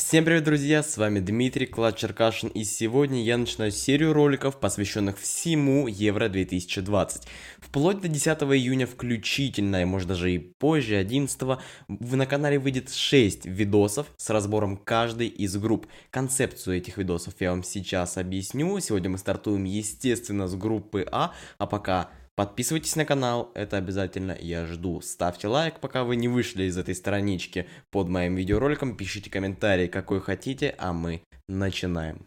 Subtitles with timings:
[0.00, 5.18] Всем привет, друзья, с вами Дмитрий Клад Черкашин, и сегодня я начинаю серию роликов, посвященных
[5.18, 7.28] всему Евро 2020.
[7.58, 11.58] Вплоть до 10 июня включительно, и может даже и позже, 11
[11.88, 15.86] на канале выйдет 6 видосов с разбором каждой из групп.
[16.10, 18.80] Концепцию этих видосов я вам сейчас объясню.
[18.80, 22.08] Сегодня мы стартуем, естественно, с группы А, а пока
[22.40, 25.02] Подписывайтесь на канал, это обязательно я жду.
[25.02, 28.96] Ставьте лайк, пока вы не вышли из этой странички под моим видеороликом.
[28.96, 32.24] Пишите комментарий, какой хотите, а мы начинаем.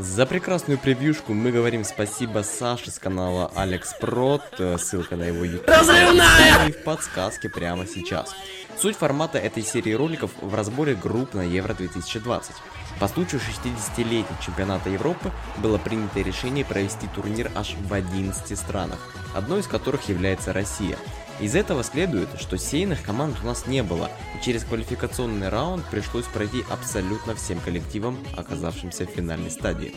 [0.00, 4.42] За прекрасную превьюшку мы говорим спасибо Саше с канала Алекс Прот,
[4.78, 5.68] ссылка на его YouTube.
[5.68, 6.68] Разрывная!
[6.68, 8.34] И в подсказке прямо сейчас.
[8.78, 12.50] Суть формата этой серии роликов в разборе групп на Евро 2020.
[12.98, 18.98] По случаю 60-летия чемпионата Европы было принято решение провести турнир аж в 11 странах,
[19.34, 20.96] одной из которых является Россия.
[21.40, 26.26] Из этого следует, что сейных команд у нас не было, и через квалификационный раунд пришлось
[26.26, 29.94] пройти абсолютно всем коллективам, оказавшимся в финальной стадии.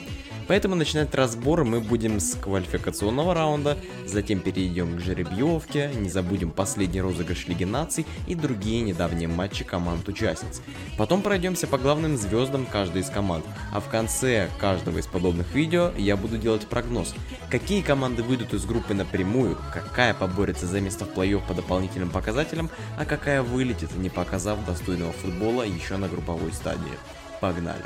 [0.47, 7.01] Поэтому начинать разбор мы будем с квалификационного раунда, затем перейдем к жеребьевке, не забудем последний
[7.01, 10.61] розыгрыш Лиги Наций и другие недавние матчи команд-участниц.
[10.97, 15.91] Потом пройдемся по главным звездам каждой из команд, а в конце каждого из подобных видео
[15.97, 17.13] я буду делать прогноз,
[17.49, 22.69] какие команды выйдут из группы напрямую, какая поборется за место в плей-офф по дополнительным показателям,
[22.97, 26.97] а какая вылетит, не показав достойного футбола еще на групповой стадии.
[27.41, 27.83] Погнали!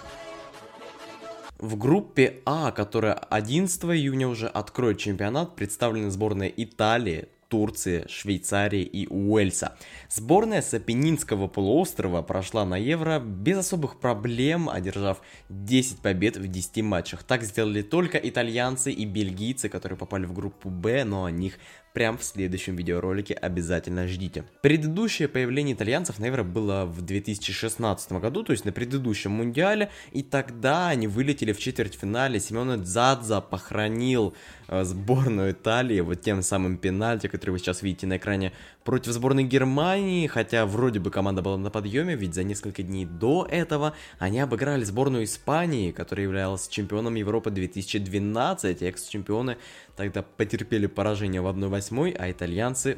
[1.59, 9.08] В группе А, которая 11 июня уже откроет чемпионат, представлены сборные Италии, Турции, Швейцарии и
[9.08, 9.78] Уэльса.
[10.09, 17.23] Сборная с полуострова прошла на Евро без особых проблем, одержав 10 побед в 10 матчах.
[17.23, 21.58] Так сделали только итальянцы и бельгийцы, которые попали в группу Б, но о них
[21.98, 23.34] прям в следующем видеоролике.
[23.34, 24.44] Обязательно ждите.
[24.62, 30.22] Предыдущее появление итальянцев на Евро было в 2016 году, то есть на предыдущем мундиале, и
[30.22, 32.40] тогда они вылетели в четвертьфинале.
[32.40, 34.36] Симеоне Дзадза похоронил
[34.68, 36.02] э, сборную Италии.
[36.02, 38.53] Вот тем самым пенальти, который вы сейчас видите на экране,
[38.84, 43.46] против сборной Германии, хотя вроде бы команда была на подъеме, ведь за несколько дней до
[43.50, 49.57] этого они обыграли сборную Испании, которая являлась чемпионом Европы 2012, экс-чемпионы
[49.97, 51.87] тогда потерпели поражение в 1-8,
[52.18, 52.98] а итальянцы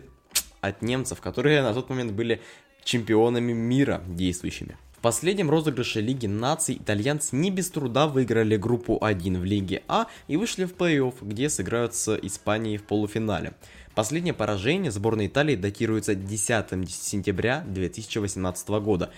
[0.61, 2.41] от немцев, которые на тот момент были
[2.83, 4.77] чемпионами мира действующими.
[4.99, 10.07] В последнем розыгрыше Лиги наций итальянцы не без труда выиграли группу 1 в Лиге А
[10.27, 13.53] и вышли в плей-офф, где сыграют с Испанией в полуфинале.
[13.95, 19.09] Последнее поражение сборной Италии датируется 10 сентября 2018 года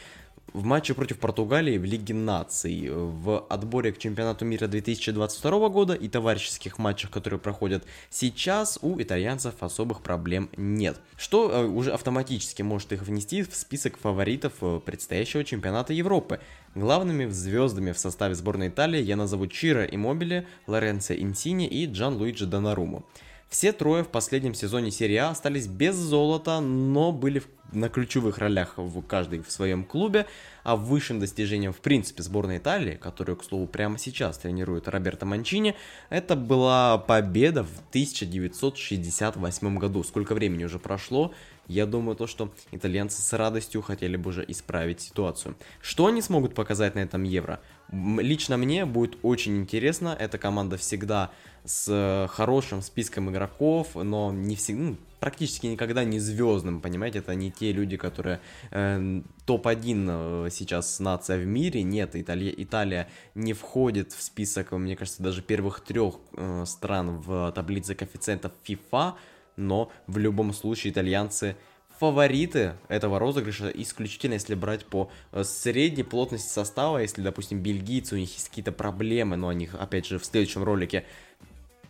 [0.53, 6.07] в матче против Португалии в Лиге наций, в отборе к чемпионату мира 2022 года и
[6.07, 10.99] товарищеских матчах, которые проходят сейчас, у итальянцев особых проблем нет.
[11.17, 16.39] Что э, уже автоматически может их внести в список фаворитов э, предстоящего чемпионата Европы.
[16.75, 22.45] Главными звездами в составе сборной Италии я назову Чира Иммобили, Лоренцо Инсини и Джан Луиджи
[22.45, 23.05] Донаруму.
[23.51, 28.75] Все трое в последнем сезоне серии А остались без золота, но были на ключевых ролях
[28.77, 30.25] в каждой в своем клубе,
[30.63, 35.75] а высшим достижением в принципе сборной Италии, которую, к слову, прямо сейчас тренирует Роберто Манчини,
[36.09, 40.03] это была победа в 1968 году.
[40.05, 41.33] Сколько времени уже прошло,
[41.67, 45.55] я думаю, то, что итальянцы с радостью хотели бы уже исправить ситуацию.
[45.81, 47.59] Что они смогут показать на этом Евро?
[47.91, 50.15] Лично мне будет очень интересно.
[50.17, 51.31] Эта команда всегда
[51.65, 57.35] с э, хорошим списком игроков, но не всегда, ну, практически никогда не звездным, понимаете, это
[57.35, 58.41] не те люди, которые
[58.71, 64.95] э, топ-1 э, сейчас нация в мире, нет, Италия, Италия не входит в список, мне
[64.95, 69.13] кажется, даже первых трех э, стран в таблице коэффициентов FIFA,
[69.55, 71.55] но в любом случае итальянцы
[71.99, 78.17] фавориты этого розыгрыша исключительно если брать по э, средней плотности состава, если, допустим, бельгийцы, у
[78.17, 81.05] них есть какие-то проблемы, но о них, опять же, в следующем ролике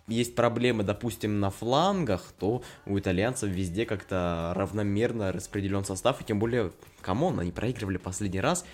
[0.08, 6.40] есть проблемы, допустим, на флангах, то у итальянцев везде как-то равномерно распределен состав, и тем
[6.40, 8.66] более, come on, они проигрывали последний раз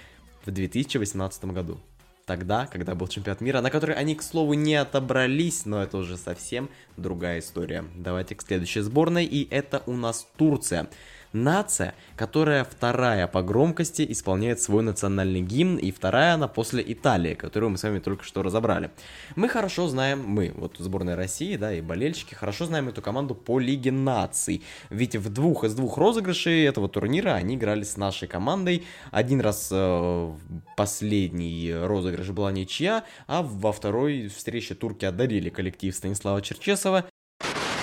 [0.45, 1.79] в 2018 году.
[2.27, 6.17] Тогда, когда был чемпионат мира, на который они, к слову, не отобрались, но это уже
[6.17, 7.85] совсем другая история.
[7.95, 10.89] Давайте к следующей сборной, и это у нас Турция.
[11.33, 17.71] Нация, которая вторая по громкости исполняет свой национальный гимн, и вторая она после Италии, которую
[17.71, 18.91] мы с вами только что разобрали.
[19.35, 23.59] Мы хорошо знаем, мы, вот сборная России, да, и болельщики, хорошо знаем эту команду по
[23.59, 24.63] Лиге наций.
[24.89, 28.85] Ведь в двух из двух розыгрышей этого турнира они играли с нашей командой.
[29.11, 30.33] Один раз э,
[30.75, 37.05] последний розыгрыш была ничья, а во второй встрече турки одарили коллектив Станислава Черчесова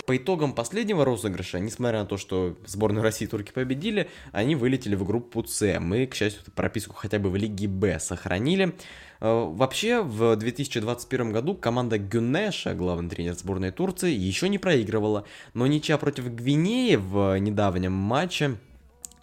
[0.07, 5.05] По итогам последнего розыгрыша, несмотря на то, что сборную России турки победили, они вылетели в
[5.05, 5.81] группу С.
[5.81, 8.75] Мы, к счастью, прописку хотя бы в Лиге Б сохранили.
[9.21, 15.25] Э, вообще, в 2021 году команда Гюнеша, главный тренер сборной Турции, еще не проигрывала,
[15.55, 18.59] но ничья против Гвинеи в недавнем матче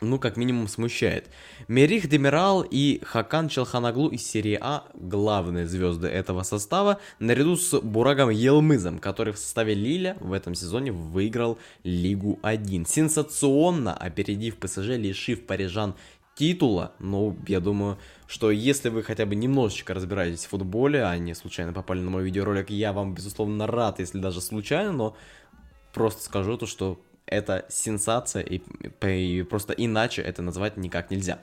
[0.01, 1.29] ну, как минимум, смущает.
[1.67, 8.31] Мерих Демирал и Хакан Челханаглу из серии А– главные звезды этого состава, наряду с Бурагом
[8.31, 12.87] Елмызом, который в составе Лиля в этом сезоне выиграл Лигу 1.
[12.87, 15.93] Сенсационно опередив ПСЖ, лишив парижан
[16.33, 21.35] титула, но я думаю, что если вы хотя бы немножечко разбираетесь в футболе, а не
[21.35, 25.15] случайно попали на мой видеоролик, я вам, безусловно, рад, если даже случайно, но
[25.93, 26.99] просто скажу то, что
[27.31, 28.61] это сенсация, и,
[29.01, 31.39] и просто иначе это назвать никак нельзя.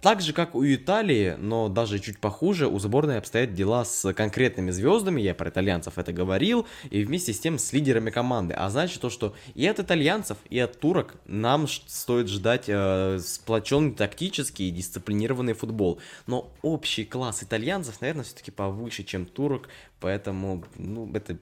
[0.00, 4.70] Так же, как у Италии, но даже чуть похуже, у сборной обстоят дела с конкретными
[4.70, 8.54] звездами, я про итальянцев это говорил, и вместе с тем с лидерами команды.
[8.54, 13.92] А значит то, что и от итальянцев, и от турок нам стоит ждать э, сплоченный
[13.92, 16.00] тактический и дисциплинированный футбол.
[16.26, 19.68] Но общий класс итальянцев, наверное, все-таки повыше, чем турок,
[20.00, 21.36] поэтому, ну, это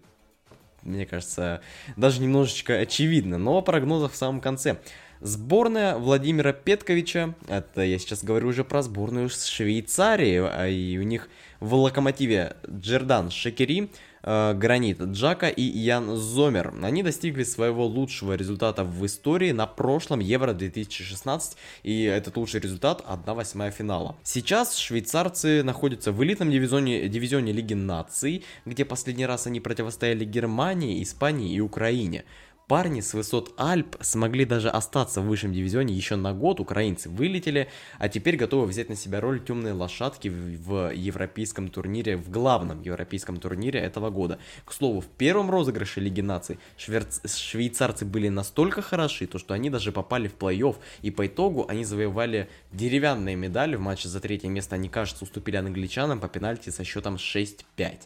[0.83, 1.61] мне кажется,
[1.97, 4.79] даже немножечко очевидно, но о прогнозах в самом конце.
[5.21, 11.29] Сборная Владимира Петковича, это я сейчас говорю уже про сборную Швейцарии, а и у них
[11.59, 13.91] в локомотиве Джердан Шекери,
[14.23, 16.75] Гранит Джака и Ян Зомер.
[16.83, 23.05] Они достигли своего лучшего результата в истории на прошлом Евро 2016, и этот лучший результат
[23.07, 24.17] 1-8 финала.
[24.25, 31.03] Сейчас швейцарцы находятся в элитном дивизионе, дивизионе Лиги Наций, где последний раз они противостояли Германии,
[31.03, 32.25] Испании и Украине.
[32.69, 37.71] Парни с высот Альп смогли даже остаться в высшем дивизионе еще на год, украинцы вылетели,
[37.99, 43.39] а теперь готовы взять на себя роль темной лошадки в европейском турнире, в главном европейском
[43.39, 44.39] турнире этого года.
[44.67, 47.23] К слову, в первом розыгрыше Лиги Наций шверц...
[47.35, 51.87] швейцарцы были настолько хороши, то что они даже попали в плей-офф, и по итогу они
[51.87, 56.85] завоевали деревянные медали в матче за третье место, они, кажется, уступили англичанам по пенальти со
[56.85, 58.01] счетом 6-5.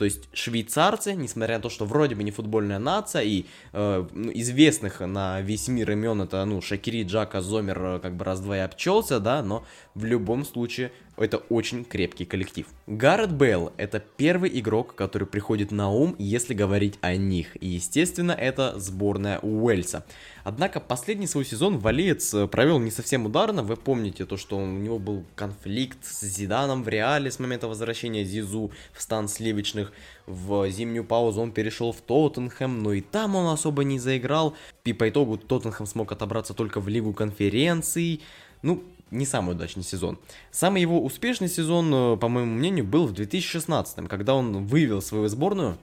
[0.00, 3.44] То есть швейцарцы, несмотря на то, что вроде бы не футбольная нация, и
[3.74, 8.24] э, ну, известных на весь мир имен это, ну, Шакири, Джака, Зомер, э, как бы
[8.24, 9.62] раз-два и обчелся, да, но
[9.94, 12.66] в любом случае это очень крепкий коллектив.
[12.86, 17.56] Гаррет Бейл– это первый игрок, который приходит на ум, если говорить о них.
[17.62, 20.04] И, естественно, это сборная Уэльса.
[20.44, 23.62] Однако последний свой сезон Валиец э, провел не совсем ударно.
[23.62, 28.24] Вы помните то, что у него был конфликт с Зиданом в Реале с момента возвращения
[28.24, 29.92] Зизу в стан сливочных.
[30.26, 34.54] В зимнюю паузу он перешел в Тоттенхэм, но и там он особо не заиграл.
[34.84, 38.22] И по итогу Тоттенхэм смог отобраться только в Лигу конференций.
[38.62, 40.18] Ну, не самый удачный сезон.
[40.50, 45.28] Самый его успешный сезон, э, по моему мнению, был в 2016, когда он вывел свою
[45.28, 45.78] сборную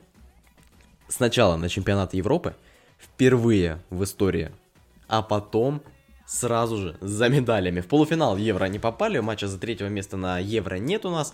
[1.08, 2.56] сначала на чемпионат Европы,
[3.00, 4.52] впервые в истории,
[5.08, 5.82] а потом
[6.28, 7.80] сразу же за медалями.
[7.80, 11.34] В полуфинал Евро не попали, матча за третьего места на Евро нет у нас,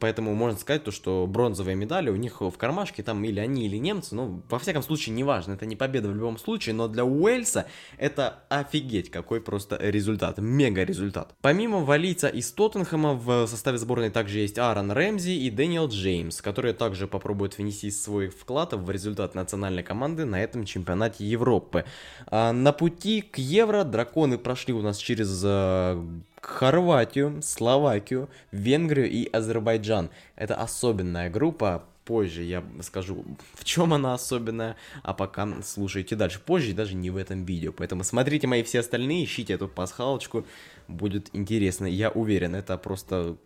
[0.00, 3.76] поэтому можно сказать то, что бронзовые медали у них в кармашке, там или они, или
[3.76, 7.66] немцы, ну, во всяком случае, неважно, это не победа в любом случае, но для Уэльса
[7.98, 11.34] это офигеть какой просто результат, мега результат.
[11.40, 16.74] Помимо валийца из Тоттенхэма в составе сборной также есть Аарон Рэмзи и Дэниел Джеймс, которые
[16.74, 21.84] также попробуют внести свой вклад в результат национальной команды на этом чемпионате Европы.
[22.26, 26.02] А на пути к Евро драконы Драконы прошли у нас через э,
[26.40, 30.10] Хорватию, Словакию, Венгрию и Азербайджан.
[30.36, 33.24] Это особенная группа, позже я скажу,
[33.54, 36.40] в чем она особенная, а пока слушайте дальше.
[36.40, 37.72] Позже даже не в этом видео.
[37.72, 40.44] Поэтому смотрите мои все остальные, ищите эту пасхалочку,
[40.88, 41.86] будет интересно.
[41.86, 43.36] Я уверен, это просто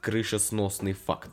[0.00, 1.30] крышесносный факт.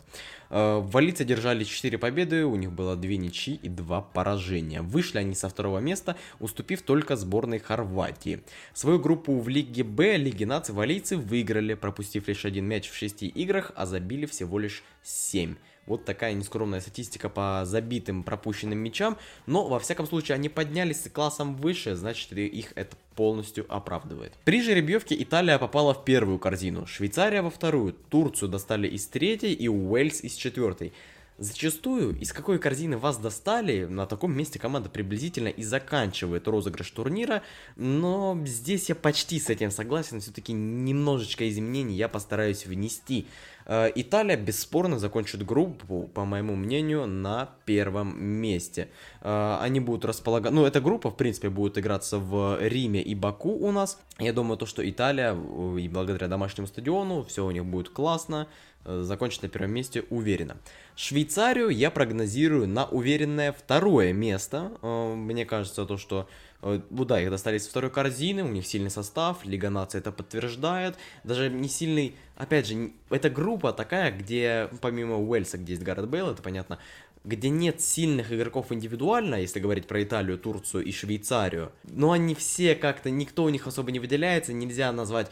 [0.49, 4.81] Э, Валицы держали 4 победы, у них было 2 ничьи и 2 поражения.
[4.81, 8.41] Вышли они со второго места, уступив только сборной Хорватии.
[8.73, 13.23] Свою группу в Лиге Б, Лиге наций, валийцы выиграли, пропустив лишь один мяч в 6
[13.23, 15.55] играх, а забили всего лишь 7.
[15.87, 19.17] Вот такая нескромная статистика по забитым пропущенным мячам.
[19.45, 24.33] Но, во всяком случае, они поднялись классом выше, значит, их это полностью оправдывает.
[24.43, 29.67] При жеребьевке Италия попала в первую корзину, Швейцария во вторую, Турцию достали из третьей и
[29.67, 30.93] Уэльс из четвертой.
[31.39, 37.43] Зачастую, из какой корзины вас достали, на таком месте команда приблизительно и заканчивает розыгрыш турнира,
[37.75, 43.27] но здесь я почти с этим согласен, все-таки немножечко изменений я постараюсь внести.
[43.67, 48.87] Э, Италия бесспорно закончит группу, по моему мнению, на первом месте.
[49.21, 50.53] Э, они будут располагать...
[50.53, 53.99] Ну, эта группа, в принципе, будет играться в Риме и Баку у нас.
[54.19, 58.47] Я думаю, то, что Италия, э, и благодаря домашнему стадиону, все у них будет классно,
[58.85, 60.55] закончит на первом месте уверенно.
[60.95, 64.71] Швейцарию я прогнозирую на уверенное второе место.
[64.81, 66.29] Мне кажется, то, что
[66.61, 70.95] ну да, их достались со второй корзины, у них сильный состав, Лига Нации это подтверждает.
[71.23, 76.31] Даже не сильный, опять же, эта группа такая, где помимо Уэльса, где есть Гаррет Бейл,
[76.31, 76.79] это понятно,
[77.23, 82.73] где нет сильных игроков индивидуально, если говорить про Италию, Турцию и Швейцарию, но они все
[82.73, 85.29] как-то, никто у них особо не выделяется, нельзя назвать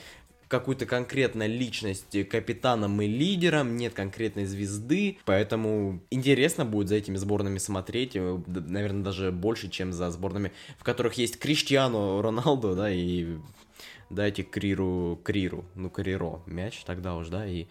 [0.47, 7.57] какую-то конкретную личность капитаном и лидером, нет конкретной звезды, поэтому интересно будет за этими сборными
[7.57, 13.37] смотреть, э, наверное, даже больше, чем за сборными, в которых есть Криштиану Роналду, да, и
[14.09, 17.67] дайте Криру, Криру, ну, Криро, мяч тогда уж, да, и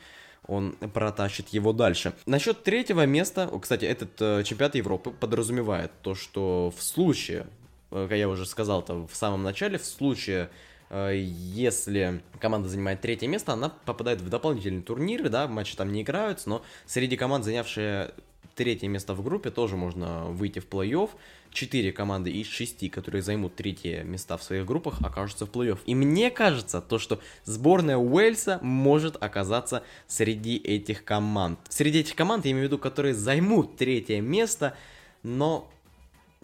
[0.47, 2.13] он протащит его дальше.
[2.27, 7.47] Насчет третьего места, кстати, этот э, чемпионат Европы подразумевает то, что в случае,
[7.91, 10.51] э, как я уже сказал-то в самом начале, в случае
[10.91, 16.49] если команда занимает третье место, она попадает в дополнительные турниры, да, матчи там не играются,
[16.49, 18.15] но среди команд, занявшие
[18.55, 21.11] третье место в группе, тоже можно выйти в плей-офф.
[21.51, 25.79] Четыре команды из шести, которые займут третье места в своих группах, окажутся в плей-офф.
[25.87, 31.59] И мне кажется, то, что сборная Уэльса может оказаться среди этих команд.
[31.69, 34.77] Среди этих команд, я имею в виду, которые займут третье место,
[35.23, 35.71] но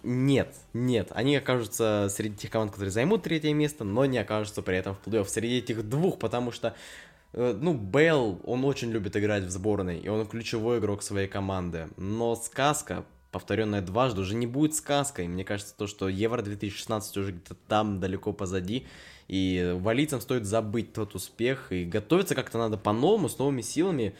[0.02, 1.09] нет, нет.
[1.12, 5.07] Они окажутся среди тех команд, которые займут третье место, но не окажутся при этом в
[5.07, 6.75] плей-офф среди этих двух, потому что,
[7.33, 11.88] э, ну, Бейл, он очень любит играть в сборной, и он ключевой игрок своей команды.
[11.97, 15.28] Но сказка, повторенная дважды, уже не будет сказкой.
[15.28, 18.87] Мне кажется, то, что Евро 2016 уже где-то там далеко позади,
[19.28, 24.14] и валийцам стоит забыть тот успех, и готовиться как-то надо по-новому, с новыми силами,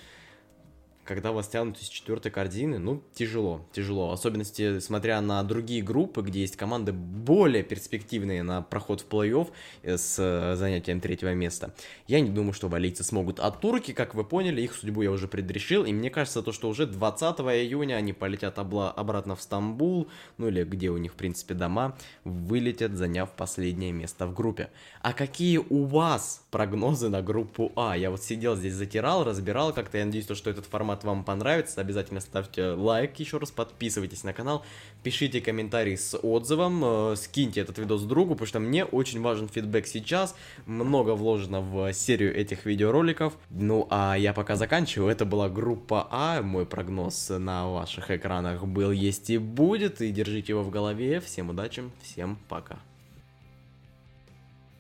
[1.11, 4.11] когда вас тянут из четвертой корзины, ну, тяжело, тяжело.
[4.11, 9.49] В особенности, смотря на другие группы, где есть команды более перспективные на проход в плей-офф
[9.83, 11.75] э, с э, занятием третьего места.
[12.07, 13.41] Я не думаю, что валийцы смогут.
[13.41, 16.69] А турки, как вы поняли, их судьбу я уже предрешил, и мне кажется, то, что
[16.69, 20.07] уже 20 июня они полетят обла- обратно в Стамбул,
[20.39, 24.71] ну или где у них, в принципе, дома, вылетят, заняв последнее место в группе.
[25.03, 27.97] А какие у вас прогнозы на группу А?
[27.97, 31.81] Я вот сидел здесь, затирал, разбирал как-то, я надеюсь, что этот формат формат вам понравится,
[31.81, 34.63] обязательно ставьте лайк еще раз, подписывайтесь на канал,
[35.03, 39.87] пишите комментарии с отзывом, э, скиньте этот видос другу, потому что мне очень важен фидбэк
[39.87, 40.35] сейчас,
[40.67, 43.33] много вложено в серию этих видеороликов.
[43.51, 48.93] Ну а я пока заканчиваю, это была группа А, мой прогноз на ваших экранах был,
[48.93, 51.21] есть и будет, и держите его в голове.
[51.21, 52.79] Всем удачи, всем пока.